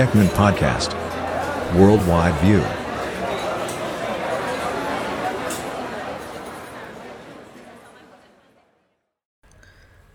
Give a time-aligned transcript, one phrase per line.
[0.00, 0.90] Ekman Podcast
[1.76, 2.60] Worldwide View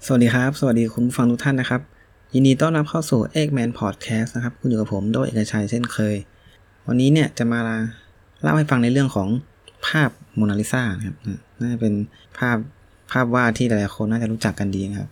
[0.05, 1.81] สวัสดีครับ สวัสดีคุณผู้ฟังทุกท่านนะครับ
[2.33, 6.15] ยินดีต้อนรับเข้าสู่ Eggman Podcast นะครับ คุณอยู่กับผมโดยเอกชัยเช่นเคย
[6.87, 7.59] วันนี้เนี่ยจะมา
[8.41, 9.29] เล่าให้ฟังในเรื่องของ
[9.87, 11.17] ภาพโมนาลิซานะครับ
[11.59, 11.93] น่าจะเป็น
[12.37, 12.57] ภาพ
[13.11, 15.09] ภาพวาดที่หลายๆคนน่าจะรู้จักกันดีนะครับ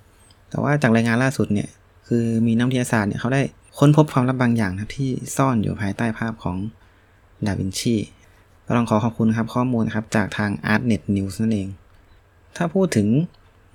[0.49, 1.69] แต่ว่าจากรายงานล่าสุดเนี่ย
[2.07, 3.41] คือมีนักวิทยาศาสตร์เนี่ยเขาได้
[3.77, 6.57] ค้นพบความลับบางอย่างนะครับที่ซ่อนอยู่ภายใต้ภาพของ
[7.45, 7.95] ดาวินชี
[8.65, 11.67] ก็ต้องขอขอบคุณครับข้อมูลครับจากทาง ArtNet News นั่นเอง
[12.57, 13.07] ถ้าพูดถึง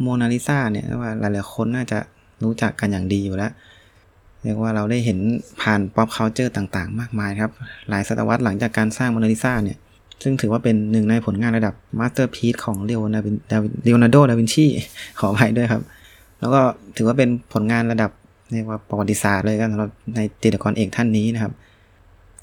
[0.01, 1.99] โมนาลิซาเนี่ยว่าหลายๆคนน่าจะ
[2.45, 3.53] รู้จักกันอย่างดีอยู่แล้ว
[4.43, 5.19] เรียกว่าเราได้เห็น
[5.61, 7.51] ผ่าน pop culture ต่างๆ มากมายครับ
[7.89, 9.79] หลายศตวรรษหลังจากการสร้างโมนาลิซาเนี่ย
[10.23, 13.21] ซึ่งถือว่าเป็นหนึ่งในผลงานระดับ masterpiece ของเลโอนา
[13.85, 14.67] เลโอนาร์โด ดาวินชี
[15.19, 15.83] ขออภัยด้วยครับ
[16.41, 16.61] แล้วก็
[16.97, 18.11] ถือว่าเป็นผลงานระดับ
[18.53, 21.53] เรียกว่าประวัติศาสตร์เลยกันสำหรับในจิตรกรเอกท่านนี้นะครับ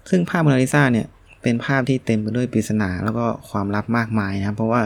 [0.10, 1.08] ซึ่งภาพโมนาลิซาเนี่ย
[1.42, 4.82] เป็นภาพที่เต็มไปด้วยปริศนาแล้วก็ความลับมากมายนะครับ เพราะว่า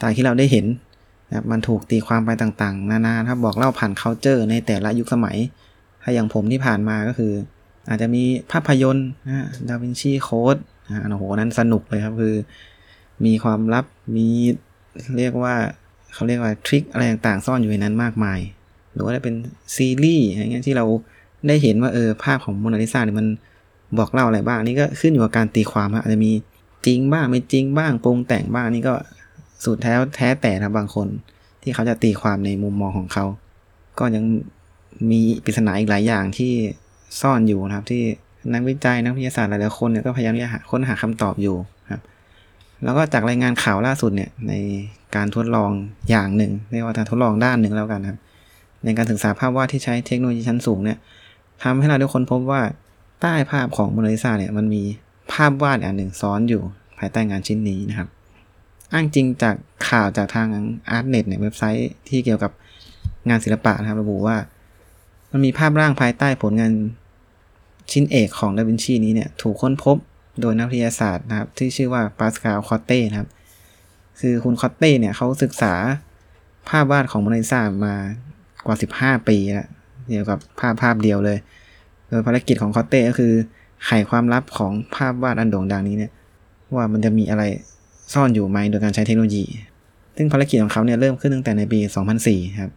[0.00, 0.66] ตามที่เราได้เห็น
[1.28, 5.36] นะมันถูกตีความไปต่างๆ นานาครับบอกเล่าผ่าน c u เจอร์ในแต่ละยุคสมัย
[6.02, 7.32] ถ้าอย่างผมที่ผ่านมาก็คือ
[7.88, 10.56] อาจจะมีภาพยนตร์นะดาวินชีโค้ด
[10.88, 12.34] อ่าโอ้โหนั้นสนุกเลยครับคือ
[13.24, 13.84] มีความลับ
[14.16, 14.26] มี
[15.18, 15.54] เรียกว่า
[16.14, 18.38] เขาเรียกว่าทริคอะไรต่างๆ ซ่อนอยู่ในนั้นมากมาย
[18.94, 19.34] หรือว่าจะเป็น
[19.76, 20.84] ซีรีส์อย่างเงี้ยที่เรา
[21.48, 23.26] ได้เห็นว่าเออภาพของโมนาลิซาเนี่ยมัน
[23.98, 26.32] บอกเล่าอะไรบ้างนี่ก็ขึ้นอยู่กับการตีความอาจจะมี
[26.86, 28.94] จริงบ้างไม่จริงบ้างปรุงแต่งบ้างนี่ก็
[29.64, 31.08] สุดแท้แท้แต่นะบางคน
[31.62, 33.24] ที่เขาจะตีความในมุมมองของเขา
[33.98, 34.24] ก็ยัง
[35.10, 36.52] มีปริศนาอีกหลายอย่างที่
[37.20, 38.02] ซ่อนอยู่นะครับ ที่
[38.52, 41.56] นักวิจัยนักวิทยาศาสตร์หลายๆคนเนี่ยก็พยายามจะค้นหาคำตอบอยู่
[41.92, 42.02] ครับ
[42.84, 44.52] แล้วก็จากรายงานข่าวล่าสุดเนี่ยใน
[45.16, 45.70] การทดลอง
[46.10, 48.18] อย่างหนึ่งเรียกว่าการทดลองด้านหนึ่งแล้วกันครับ
[48.84, 50.98] ในการศึกษาภาพวาดที่ใช้เทคโนโลยีชั้นสูงเนี่ย
[51.62, 52.62] ทำให้เราได้ค้นพบว่า
[53.20, 54.82] ใต้ภาพของโมนาลิซาเนี่ยมันมี
[55.32, 56.62] ภาพวาดอันหนึ่งซ้อนอยู่
[56.98, 58.08] ภายใต้งานชิ้นนี้นะครับ
[58.92, 59.54] อ้างจริงจาก
[59.88, 60.48] ข่าวจากทาง
[60.96, 62.52] Artnet เนี่ยเว็บไซต์ที่เกี่ยวกับ
[63.28, 64.36] งานศิลปะนะครับระบุว่า
[65.32, 66.72] มันมีภาพร่างภายใต้ผลงาน
[67.92, 69.96] ชิ้นเอกของดาวินชีนี้เนี่ยถูกค้นพบ
[70.40, 73.28] โดยนักวิทยาศาสตร์นะครับ ที่ชื่อว่าปาสคาลคอตเต้นะครับ
[74.20, 75.74] คือคุณคอตเต้เนี่ยเขาศึกษา
[76.68, 77.96] ภาพวาดของโมนาลิซามา
[78.66, 79.68] กว่า 15 ปีล้ว
[80.10, 81.38] เกี่ยวกับภาพภาพเดียวเลย
[82.08, 83.32] โดยภารกิจของคอตเต้ก็คือ
[83.86, 86.12] ไขความลับของภาพวาดอันโด่งดังนี้เนี่ย
[86.74, 87.42] ว่ามันจะมีอะไร
[88.14, 89.44] ซ่อนอยู่ไหมโดยการใช้เทคโนโลยี
[90.16, 91.78] ซึ่งภารกิจของเขาเนี่ยเริ่มขึ้นตั้งแต่ในปี
[92.18, 92.72] 2004 ครับ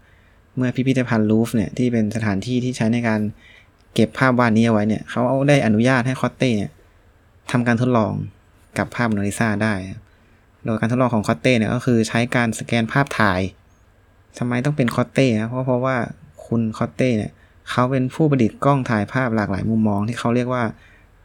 [0.55, 3.21] เมื่อพิพิธภัณฑ์ลูฟเนี่ยที่เป็นสถานที่ที่ใช้ในการ
[3.93, 6.71] เก็บภาพวาดนี้เอาไว้เนี่ยเขาเอาได้อนุญาตให้คอตเต้เนี่ย
[7.51, 8.13] ทำการทดลอง
[8.77, 9.73] กับภาพโมนาลิซาได้
[10.65, 13.39] โดยการทดลองของคอตเต้เนี่ยก็คือใช้การสแกนภาพถ่าย
[14.37, 15.95] ทำไมต้องเป็นคอตเต้นะเพราะเพราะว่า
[16.45, 17.31] คุณคอตเต้เนี่ย
[17.69, 20.63] เขาเป็นผู้ประดิษฐ์กล้องถ่ายภาพหลากหลายมุมมองที่เขาเรียกว่า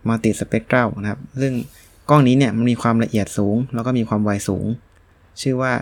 [0.08, 1.52] มัลติสเปกตรัลนะครับ ซึ่ง
[2.08, 4.66] กล้องนี้เนี่ยมันมีความละเอียดสูง แล้วก็มีความไวสูง
[5.40, 5.72] ชื่อว่า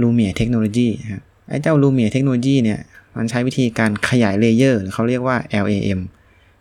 [0.00, 2.80] Lumia Technology ครับไอ้เจ้า Lumia Technology เนี่ย
[3.16, 6.00] มันใช้วิธีการขยาย layer หรือเขาเรียกว่า LAM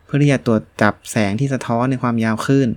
[0.06, 2.70] เพื่อที่จะตรวจจับแสงที่สะท้อนในความยาวคลื่น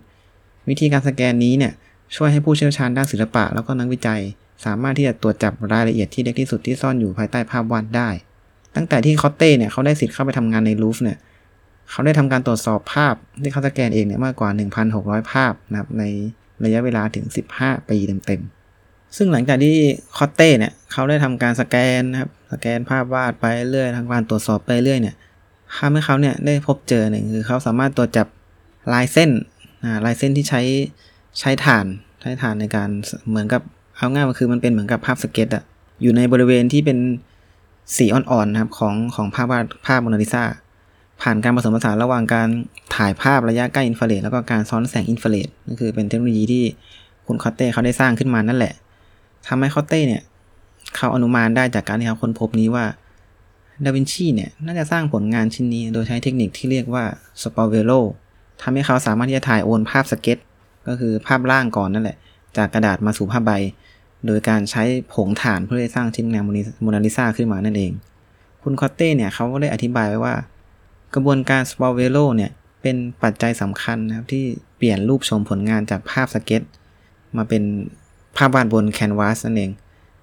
[0.68, 1.72] วิธีการสแกนนี้เนี่ย
[2.16, 4.20] ช่วยให้ผู้เชี่ยวชาญด้านศิลปะ แล้วก็นักวิจัย
[4.64, 8.08] สามารถที่จะตรวจจับรายละเอียดที่เล็กที่สุดที่ซ่อนอยู่ภายใต้ภาพวาดได้
[8.76, 11.18] ตั้งแต่ที่คอตเต้เนี่ยเขาได้สิทธิ์เข้าไปทำงานในลูฟวร์เนี่ย
[11.90, 14.50] เขาได้ทำการตรวจสอบภาพที่เขาสแกนเองเนี่ยมากกว่า
[14.90, 16.04] 1,600 ภาพนะครับใน
[16.64, 17.26] ระยะเวลาถึง
[17.58, 19.76] 15 ปีเต็มๆ ซึ่งหลังจากที่
[20.16, 25.16] คอตเต้เนี่ยเขาได้ทำการสแกนนะครับสแกนภาพวาดไปเรื่อยทำการตรวจสอบไปเรื่อยเนี่ย
[25.78, 28.26] ทำให้เขาเนี่ยได้พบเจอหนึ่งคือเขาสามารถตรวจจับ
[28.92, 29.30] ลายเส้น
[30.04, 30.62] ลายเส้นที่ใช้
[31.40, 31.86] ใช้ฐาน
[32.20, 32.88] ใช้ฐานในการ
[33.28, 33.62] เหมือนกับ
[34.02, 35.64] เอาง่ายมันคือมันเป็นเหมือนกับภาพสเก็ตอะ
[36.02, 36.98] อยู่ในบริเวณที่เป็น
[37.96, 40.42] สีอ่อนๆนะครับของของภาพวาดภาพโมนาลิซา
[41.22, 42.48] ผ่านการผสมผสานระหว่างการ
[42.96, 46.64] ถ่ายภาพระยะใกล้อินฟราเรดแล้วก็การซ้อนแสงอินฟราเรดนั่นคือเป็นเทคโนโลยีที่
[47.26, 48.72] คุณคอตเต้เขาได้สร้างขึ้นมานั่นแหละ
[49.48, 50.22] ทำให้คอตเต้เนี่ย
[50.96, 52.84] เขาอนุมานได้จากการที่เขาค้นพบนี้ว่า
[53.84, 57.04] ดาวินชีเนี่ยน่าจะสร้างผลงานชิ้นนี้โดยใช้เทคนิคที่เรียกว่า
[57.43, 57.93] spolvero
[58.62, 60.38] ทำให้เขาสามารถที่จะถ่ายโอนภาพสเก็ต
[60.88, 62.16] ก็คือภาพร่างก่อนนั่นแหละ
[62.56, 63.52] จากกระดาษมาสู่ผ้าใบ
[64.26, 64.82] โดยการใช้
[65.12, 66.44] ผงถ่านเพื่อสร้างชิ้นงาน
[66.82, 67.92] โมนาลิซาขึ้นมานั่นเอง
[68.62, 70.34] คุณคอตเต้เนี่ยเขาก็ได้อธิบายไว้ว่า
[71.14, 72.50] กระบวนการ spolvero เนี่ย
[72.82, 74.44] เป็นปัจจัยสำคัญนะครับที่
[74.76, 76.62] เปลี่ยนรูปโฉมผลงานจากภาพสเก็ต
[77.36, 77.62] มาเป็น
[78.36, 79.70] ภาพวาดบน canvas นั่นเอง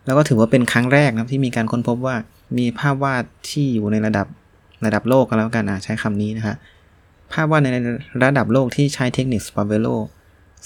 [0.05, 2.15] แล้วก็ถือว่าเป็นครั้งแรกนะครับที่มีการค้นพบว่า
[2.57, 4.27] มีภาพวาดที่อยู่ในระดับ
[4.85, 6.55] ระดับโลกกันแล้วกันนะใช้คำนี้นะฮะ
[7.31, 7.67] ภาพวาดใน
[8.23, 9.87] ระดับโลกที่ใช้เทคนิค spolvero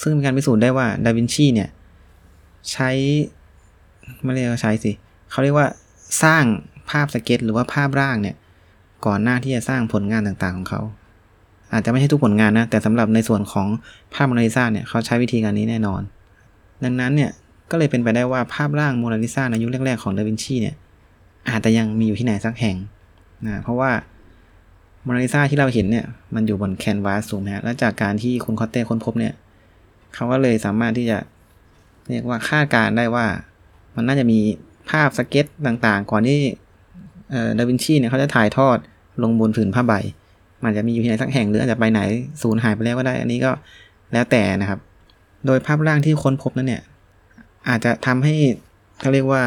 [0.01, 1.69] ซึ่งมีการพิสูจน์ได้ว่าดาวินชีเนี่ย
[2.71, 2.89] ใช้
[4.23, 4.91] ไม่เรียกว่าใช้สิ
[5.31, 5.67] เขาเรียกว่า
[6.23, 6.43] สร้าง
[6.89, 8.35] ภาพสเก็ต หรือว่าภาพร่างเนี่ย
[9.05, 10.81] ก่อนหน้าที่จะสร้างผลงานต่างๆของเขา
[11.73, 13.67] อาจจะไม่ใช่ทุกผลงานนะ แต่สำหรับในส่วนของ
[14.13, 16.01] ภาพโมนาลิซาเนี่ยเขาใช้วิธีการนี้แน่นอน
[16.83, 17.31] ดังนั้นเนี่ย
[17.71, 20.75] ก็เลยเป็นไปได้ว่าภาพร่างโมนาลิซาในยุคแรกๆของดาวินชีเนี่ย
[21.49, 22.75] อาจจะยังมีอยู่ที่ไหนสักแห่ง
[23.45, 23.91] นะเพราะว่า
[25.03, 26.05] โมนาลิซาที่เราเห็นเนี่ย
[26.35, 29.33] มันอยู่บนแคนวาสสูงนะและจากการที่คุณคอตเต้ค้นพบเนี่ย
[30.13, 31.17] เขาก็เลยสามารถที่จะ
[32.09, 33.25] เรียกว่าคาดการได้ว่า
[33.95, 34.39] มันน่าจะมี
[34.89, 36.39] ภาพสเก็ตต่างๆ ก่อนที่
[37.57, 38.77] ดาวินชีเนี่ยเขาจะถ่ายทอด
[39.23, 39.93] ลงบนผืนผ้าใบ
[40.63, 42.01] มันจะมีอยู่ที่ไหนสักแห่งหรืออาจจะไปไหน
[42.41, 43.51] สูญหายไปแล้วก็ได้ อันนี้ก็
[44.13, 44.79] แล้วแต่นะครับ
[45.45, 46.81] โดยภาพร่างที่ค้นพบนั้นเนี่ย
[47.69, 48.35] อาจจะทำให้
[48.99, 49.41] เขาเรียกว่า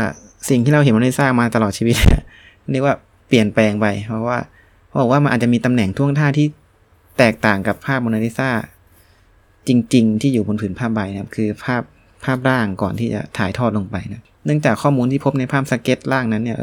[0.49, 1.97] สิ่งที่เราเห็นมันได้สร้างมาตลอดชีวิต
[2.73, 2.95] เรียกว่า
[3.29, 4.39] เปลี่ยนแปลงไป เพราะว่า
[4.87, 6.47] เขาบอกว่ามันอาจจะมีตำแหน่งท่วงท่าที่
[7.19, 8.51] แตกต่างกับภาพโมนาลิซา
[9.69, 11.83] จริง ๆ ที่อยู่บนผืนผ้าใบนะครับ คือภาพ
[12.27, 16.59] ภาพร่างก่อนที่จะถ่ายทอดลงไปนะเนื่องจากข้อมูลที่พบในภาพสเก็ตร่างนั้นเนี่ย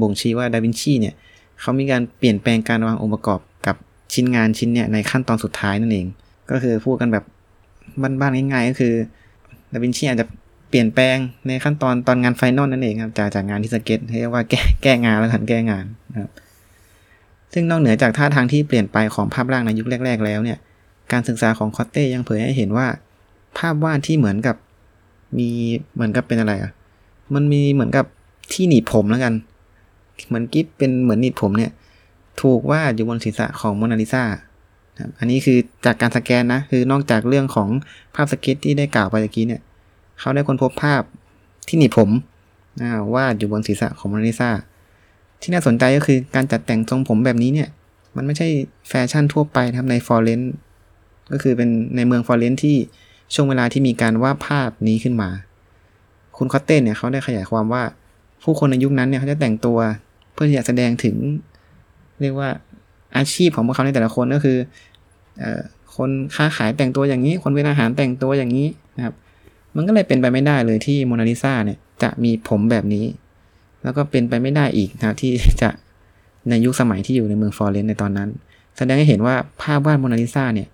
[0.00, 1.14] บ่งชี้ว่าดาวินชีเนี่ย
[1.60, 3.76] เขามีการเปลี่ยนแปลงการวางองค์ประกอบกับ
[4.14, 6.06] ชิ้นงานชิ้นเนี่ยในขั้นตอนสุดท้ายนั่นเอง
[6.50, 7.24] ก็คือพูดกันแบบ
[8.20, 8.94] บ้านๆง่ายๆก็คือ
[9.72, 10.26] ดาวินชีอาจจะ
[10.70, 11.16] เปลี่ยนแปลง
[11.46, 16.30] ในขั้นตอนตอนงาน final นั่นเองครับจากจากงานที่สเก็ตเรียกว่าแก้แก้งานแล้วกันแก้งานนะครับ
[17.52, 20.58] ซึ่งนอกเหนือจากท่าทางที่เปลี่ยนไปของภาพร่างในยุคแรก ๆ แล้วเนี่ย
[21.12, 22.86] การศึกษาของคอตเต้ยังเผยให้เห็นว่า
[23.58, 24.56] ภาพวาดที่เหมือนกับ
[25.38, 25.48] มี
[25.94, 26.70] เหมือนกับเป็นอะไรอะ
[27.34, 28.04] มันมีเหมือนกับ
[28.52, 29.34] ที่หนีบผมแล้วกัน
[30.26, 31.70] เหมือนกิฟเป็นเหมือนหนีบผมเนี่ย
[32.40, 34.24] ถูกวาดอยู่บนศีรษะของโมนาลิซา
[35.18, 37.68] อันนี้คือจากการสแกนนะ คือนอกจากเรื่องของ
[38.14, 39.60] ภาพสเก็ตที่ได้กล่าวไปเมื่อกี้เนี่ย
[40.20, 41.02] เขาได้ค้นพบภาพ
[41.68, 42.10] ที่หนีบผม
[43.14, 44.50] วาดอยู่บนศีรษะของโมนาลิซา
[45.40, 47.68] ที่น่าสนใจก็คือการจัดแต่งทรงผมแบบนี้เนี่ย
[48.16, 48.48] มันไม่ใช่
[48.88, 50.40] แฟชั่นทั่วไปนะครับในฟอร์เรน
[51.32, 52.76] ก็คือเป็นในเมืองฟอร์เรนที่
[53.32, 55.30] ช่วงเวลาที่มีการวาดภาพนี้ขึ้นมา
[56.36, 57.82] คุณคอตเต้เนี่ยเขาได้ขยายความว่า
[58.42, 59.78] ผู้คนในยุคนั้นเนี่ยเขาจะแต่งตัว
[60.32, 61.16] เพื่อที่จะแสดงถึง
[62.20, 62.48] เรียกว่า
[63.16, 64.58] อาชีพของพวกเขาในแต่ละคนก็คือ
[65.42, 65.44] อ
[65.96, 69.14] คนค้าขายแต่งตัวอย่างนี้ คนเป็นอาหารแต่งตัวอย่างนี้นะครับ
[69.76, 73.04] มันก็เลยเป็นไปไม่ได้เลยที่โมนาลิซาเนี่ยจะมีผมแบบนี้
[73.82, 75.32] แล้วก็เป็นไปไม่ได้อีกนะที่
[75.62, 75.70] จะ
[76.48, 78.28] ในยุคสมัยที่อยู่ในเมืองฟลอเรนซ์ในตอนนั้น
[78.76, 80.68] แสดงให้เห็นว่าภาพวาดโมนาลิซาเนี่ย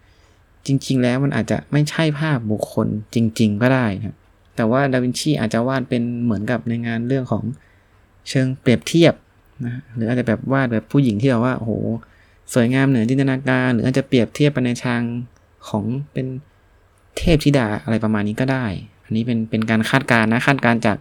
[0.66, 4.14] จริง ๆ แล้วมันอาจจะไม่ใช่ภาพบุคคลจริง ๆ ก็ได้ครับ
[4.56, 7.44] แต่ว่าดาวินชีอาจจะวาดเป็นเหมือนกับในงานเรื่องของ
[8.28, 9.14] เชิงเปรียบเทียบ
[9.64, 11.72] นะหรืออาจจะแบบวาดแบบผู้หญิงที่แบบว่าโอ้โห
[12.54, 15.00] สวยงามเหนือจินตนาการ หรืออาจจะเปรียบเทียบไปในทาง
[15.68, 16.26] ของเป็น
[17.18, 18.66] เทพธิดาอะไรประมาณนี้ก็ได้
[19.04, 20.96] อันนี้เป็นเป็นการคาดการณ์นะคาดการณ์จาก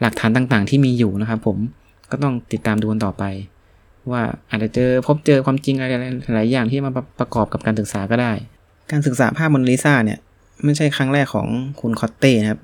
[0.00, 1.56] หลักฐานต่างๆ ที่มีอยู่นะครับผม
[2.10, 3.24] ก็ต้องติดตามดูกันต่อไป
[4.12, 6.04] ว่าอาจจะเจอพบเจอความจริงอะไร
[6.34, 8.32] หลายอย่างที่มาประกอบกับการศึกษาก็ได้
[8.90, 10.18] การศึกษาภาพโมนาลิซาเนี่ย
[10.64, 11.48] ไม่ใช่ครั้งแรกของ
[11.80, 12.60] คุณคอตเต้นะครับ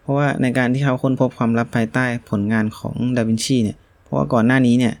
[0.00, 4.94] เพราะว่าในการที่เขาค้นพบความลับภายใต้ผลงานของดาวินชีเนี่ย เพราะว่าก่อนหน้านี้เนี่ย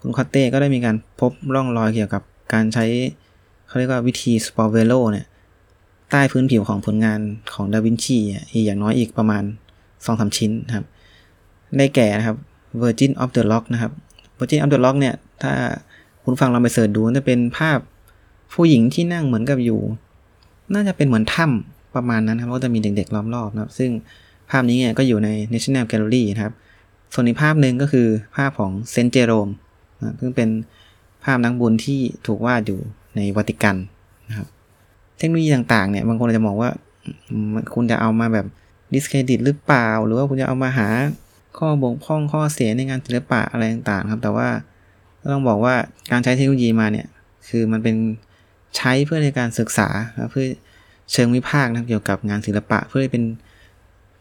[0.00, 2.22] คุณคอตเต้ก็ได้มีการพบร่องรอยเกี่ยวกับ
[2.52, 2.84] การใช้
[3.66, 5.26] เขาเรียกว่าวิธีสปอร์เวโลเนี่ย
[6.10, 7.20] ใต้พื้นผิวของผลงาน
[7.54, 8.18] ของดาวินชี
[8.52, 9.42] อีกอย่างน้อยอีกประมาณ
[9.78, 10.86] 2อสชิ้นนะครับ
[11.78, 12.36] ได้แก่นะครับ
[12.80, 13.92] Virgin of the Rock นะครับ
[14.38, 15.52] Virgin of the Rock เนี่ยถ้า
[16.24, 17.78] คุณฟังเราไปเสิร์ชดูจะเป็นภาพ
[18.52, 19.80] ผู้หญิงที่นั่งเหมือนกับอยู่
[20.74, 23.90] น่าจะเป็นเหมือนถ้ำประมาณนั้นครับก็จะมีเด็กๆล้อมรอบนะครับ ซึ่ง
[24.50, 26.54] ภาพนี้เนี่ยก็อยู่ใน National Gallery นะครับ
[27.14, 28.06] ส่วนอีกภาพหนึ่งก็คือ
[28.36, 29.48] ภาพของเซนเจโรม
[29.98, 30.48] นะซึ่งเป็น
[31.24, 32.78] ภาพนักบุญที่ถูกวาดอยู่
[33.16, 33.76] ในวัติกัน
[34.28, 34.48] นะครับ
[35.18, 36.70] เทคโนโลยีต่างๆเนี่ยบางคนอาจจะมองว่า
[37.74, 38.46] คุณจะเอามาแบบ
[38.94, 40.88] ดิสเครดิตหรือเปล่า หรือว่าคุณจะเอามาหา
[41.58, 44.48] ข้อบกพร่องข้อเสียในงานศิลปะอะไรต่างๆ ครับ แต่ว่า
[45.32, 45.74] ต้องบอกว่า
[46.10, 47.06] การใช้เทคโนโลยีมาเนี่ย
[47.48, 47.96] คือมันเป็น
[48.76, 49.88] ใช้เพื่อในการศึกษา
[50.30, 50.44] เพื่อ
[51.12, 53.24] เชิงวิพากษ์นะเกี่ยวกับงานศิลปะ เพื่อเป็น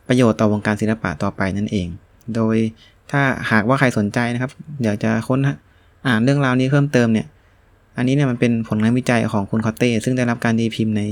[0.07, 1.87] ประโยชน์ต่อวงการศิลปะต่อไปนั่นเอง
[2.35, 2.55] โดย
[3.11, 4.51] ถ้าหากว่าใครสนใจนะครับ
[4.83, 5.39] อยากจะค้น
[6.07, 7.27] อ่านเรื่องราวนี้เพิ่มเติมเนี่ย
[7.97, 11.03] อันนี้เนี่ยมันเป็นผลงานวิจัยของคุณคอเต้ ซึ่งได้รับการดีพิมพ์ใน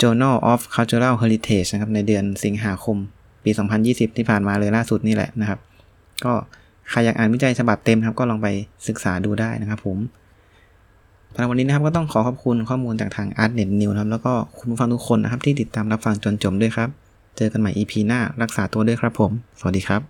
[0.00, 2.96] Journal of Cultural Heritage นะครับในเดือนสิงหาคม
[3.44, 3.50] ปี
[3.84, 5.58] 2020 ที่ผ่านมาเลยล่าสุดนี่แหละนะครับ
[6.24, 6.32] ก็
[6.90, 8.48] ใครอยากอ่านวิจัยฉบับเต็มครับก็ลองไป
[8.88, 9.98] ศึกษาดูได้นะครับผม
[11.38, 16.88] สำหรับวันนี้นะครับก็ต้องขอขอบคุณข้อมูลจากทาง Art Net News ครับแล้วก็คุณผู้ฟังทุกคนนะครับที่ติดตามรับฟังจนจบด้วยครับ
[17.36, 20.00] เจอกันใหม่ EP หน้ารักษาตัวด้วยครับผม สวัสดีครับ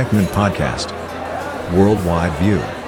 [0.00, 0.88] Ekman Podcast
[1.76, 2.79] Worldwide View